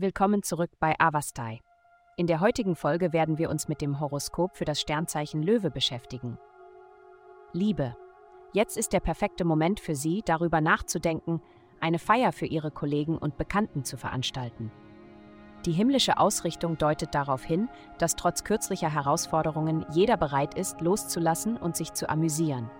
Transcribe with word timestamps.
willkommen 0.00 0.42
zurück 0.42 0.70
bei 0.78 0.94
Avastai. 0.98 1.60
In 2.16 2.26
der 2.26 2.40
heutigen 2.40 2.76
Folge 2.76 3.12
werden 3.14 3.38
wir 3.38 3.48
uns 3.48 3.66
mit 3.68 3.80
dem 3.80 3.98
Horoskop 3.98 4.56
für 4.56 4.66
das 4.66 4.80
Sternzeichen 4.80 5.42
Löwe 5.42 5.70
beschäftigen. 5.70 6.38
Liebe. 7.52 7.96
Jetzt 8.52 8.76
ist 8.76 8.92
der 8.92 9.00
perfekte 9.00 9.44
Moment 9.44 9.80
für 9.80 9.94
Sie, 9.94 10.22
darüber 10.24 10.60
nachzudenken, 10.60 11.40
eine 11.80 11.98
Feier 11.98 12.32
für 12.32 12.46
Ihre 12.46 12.70
Kollegen 12.70 13.16
und 13.16 13.38
Bekannten 13.38 13.84
zu 13.84 13.96
veranstalten. 13.96 14.70
Die 15.64 15.72
himmlische 15.72 16.18
Ausrichtung 16.18 16.76
deutet 16.76 17.14
darauf 17.14 17.42
hin, 17.42 17.68
dass 17.98 18.16
trotz 18.16 18.44
kürzlicher 18.44 18.92
Herausforderungen 18.92 19.86
jeder 19.90 20.16
bereit 20.16 20.54
ist, 20.54 20.80
loszulassen 20.80 21.56
und 21.56 21.74
sich 21.74 21.92
zu 21.94 22.08
amüsieren. 22.08 22.70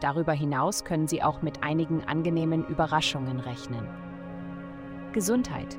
Darüber 0.00 0.32
hinaus 0.32 0.84
können 0.84 1.08
Sie 1.08 1.22
auch 1.22 1.42
mit 1.42 1.62
einigen 1.62 2.04
angenehmen 2.04 2.66
Überraschungen 2.66 3.38
rechnen. 3.38 3.86
Gesundheit. 5.12 5.78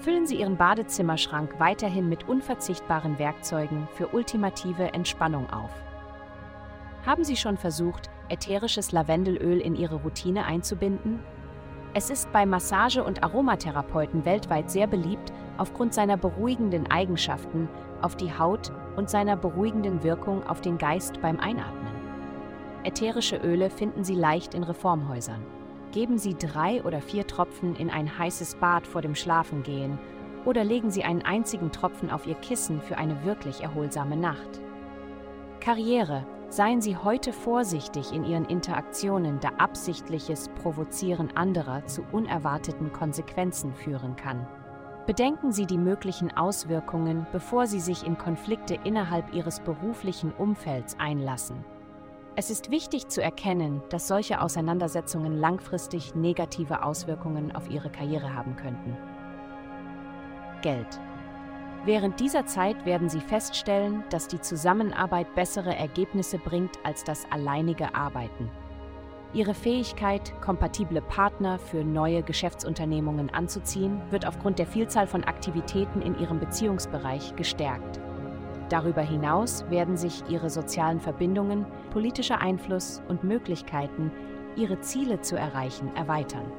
Füllen 0.00 0.26
Sie 0.26 0.36
Ihren 0.36 0.56
Badezimmerschrank 0.56 1.58
weiterhin 1.58 2.08
mit 2.08 2.28
unverzichtbaren 2.28 3.18
Werkzeugen 3.18 3.88
für 3.94 4.08
ultimative 4.08 4.94
Entspannung 4.94 5.50
auf. 5.50 5.72
Haben 7.04 7.24
Sie 7.24 7.36
schon 7.36 7.56
versucht, 7.56 8.08
ätherisches 8.28 8.92
Lavendelöl 8.92 9.60
in 9.60 9.74
Ihre 9.74 9.96
Routine 9.96 10.44
einzubinden? 10.44 11.18
Es 11.94 12.10
ist 12.10 12.30
bei 12.32 12.46
Massage- 12.46 13.02
und 13.02 13.24
Aromatherapeuten 13.24 14.24
weltweit 14.24 14.70
sehr 14.70 14.86
beliebt 14.86 15.32
aufgrund 15.56 15.94
seiner 15.94 16.16
beruhigenden 16.16 16.88
Eigenschaften 16.90 17.68
auf 18.00 18.14
die 18.14 18.32
Haut 18.32 18.70
und 18.96 19.10
seiner 19.10 19.36
beruhigenden 19.36 20.04
Wirkung 20.04 20.46
auf 20.46 20.60
den 20.60 20.78
Geist 20.78 21.20
beim 21.20 21.40
Einatmen. 21.40 21.92
Ätherische 22.84 23.36
Öle 23.36 23.68
finden 23.68 24.04
Sie 24.04 24.14
leicht 24.14 24.54
in 24.54 24.62
Reformhäusern. 24.62 25.57
Geben 25.92 26.18
Sie 26.18 26.34
drei 26.34 26.82
oder 26.84 27.00
vier 27.00 27.26
Tropfen 27.26 27.74
in 27.76 27.88
ein 27.88 28.18
heißes 28.18 28.56
Bad 28.56 28.86
vor 28.86 29.00
dem 29.00 29.14
Schlafengehen 29.14 29.98
oder 30.44 30.62
legen 30.62 30.90
Sie 30.90 31.02
einen 31.02 31.22
einzigen 31.22 31.72
Tropfen 31.72 32.10
auf 32.10 32.26
Ihr 32.26 32.34
Kissen 32.36 32.80
für 32.82 32.98
eine 32.98 33.24
wirklich 33.24 33.62
erholsame 33.62 34.16
Nacht. 34.16 34.60
Karriere. 35.60 36.26
Seien 36.50 36.80
Sie 36.80 36.96
heute 36.96 37.34
vorsichtig 37.34 38.12
in 38.12 38.24
Ihren 38.24 38.46
Interaktionen, 38.46 39.38
da 39.38 39.50
absichtliches 39.58 40.48
Provozieren 40.62 41.30
anderer 41.36 41.84
zu 41.84 42.02
unerwarteten 42.10 42.90
Konsequenzen 42.90 43.74
führen 43.74 44.16
kann. 44.16 44.46
Bedenken 45.06 45.52
Sie 45.52 45.66
die 45.66 45.76
möglichen 45.76 46.34
Auswirkungen, 46.34 47.26
bevor 47.32 47.66
Sie 47.66 47.80
sich 47.80 48.06
in 48.06 48.16
Konflikte 48.16 48.78
innerhalb 48.84 49.34
Ihres 49.34 49.60
beruflichen 49.60 50.32
Umfelds 50.32 50.96
einlassen. 50.98 51.64
Es 52.38 52.50
ist 52.50 52.70
wichtig 52.70 53.08
zu 53.08 53.20
erkennen, 53.20 53.82
dass 53.90 54.06
solche 54.06 54.40
Auseinandersetzungen 54.40 55.40
langfristig 55.40 56.14
negative 56.14 56.84
Auswirkungen 56.84 57.50
auf 57.50 57.68
Ihre 57.68 57.90
Karriere 57.90 58.32
haben 58.32 58.54
könnten. 58.54 58.96
Geld. 60.62 61.00
Während 61.84 62.20
dieser 62.20 62.46
Zeit 62.46 62.86
werden 62.86 63.08
Sie 63.08 63.18
feststellen, 63.18 64.04
dass 64.10 64.28
die 64.28 64.40
Zusammenarbeit 64.40 65.34
bessere 65.34 65.74
Ergebnisse 65.74 66.38
bringt 66.38 66.78
als 66.84 67.02
das 67.02 67.26
alleinige 67.32 67.96
Arbeiten. 67.96 68.48
Ihre 69.32 69.52
Fähigkeit, 69.52 70.32
kompatible 70.40 71.02
Partner 71.02 71.58
für 71.58 71.82
neue 71.82 72.22
Geschäftsunternehmungen 72.22 73.30
anzuziehen, 73.30 74.00
wird 74.10 74.24
aufgrund 74.24 74.60
der 74.60 74.68
Vielzahl 74.68 75.08
von 75.08 75.24
Aktivitäten 75.24 76.02
in 76.02 76.16
Ihrem 76.20 76.38
Beziehungsbereich 76.38 77.34
gestärkt. 77.34 77.98
Darüber 78.68 79.02
hinaus 79.02 79.64
werden 79.70 79.96
sich 79.96 80.22
ihre 80.28 80.50
sozialen 80.50 81.00
Verbindungen, 81.00 81.64
politischer 81.90 82.40
Einfluss 82.40 83.02
und 83.08 83.24
Möglichkeiten, 83.24 84.12
ihre 84.56 84.80
Ziele 84.80 85.20
zu 85.20 85.36
erreichen, 85.36 85.90
erweitern. 85.96 86.52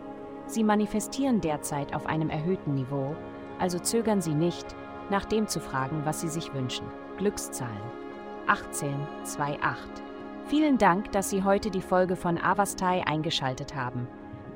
Sie 0.47 0.63
manifestieren 0.63 1.41
derzeit 1.41 1.93
auf 1.93 2.07
einem 2.07 2.29
erhöhten 2.29 2.73
Niveau, 2.73 3.15
also 3.59 3.77
zögern 3.77 4.21
Sie 4.21 4.33
nicht, 4.33 4.75
nach 5.11 5.25
dem 5.25 5.47
zu 5.47 5.59
fragen, 5.59 6.01
was 6.05 6.21
Sie 6.21 6.29
sich 6.29 6.53
wünschen. 6.53 6.85
Glückszahlen 7.17 7.99
1828. 8.47 10.03
Vielen 10.47 10.79
Dank, 10.79 11.11
dass 11.11 11.29
Sie 11.29 11.43
heute 11.43 11.69
die 11.69 11.81
Folge 11.81 12.15
von 12.15 12.39
Avastai 12.39 13.05
eingeschaltet 13.05 13.75
haben. 13.75 14.07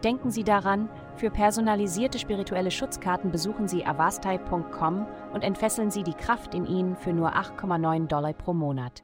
Denken 0.03 0.31
Sie 0.31 0.43
daran, 0.43 0.89
für 1.15 1.29
personalisierte 1.29 2.19
spirituelle 2.19 2.71
Schutzkarten 2.71 3.31
besuchen 3.31 3.69
Sie 3.69 3.85
avastai.com 3.85 5.07
und 5.33 5.43
entfesseln 5.43 5.91
Sie 5.91 6.03
die 6.03 6.13
Kraft 6.13 6.53
in 6.53 6.65
Ihnen 6.65 6.97
für 6.97 7.13
nur 7.13 7.35
8,9 7.35 8.07
Dollar 8.07 8.33
pro 8.33 8.53
Monat. 8.53 9.03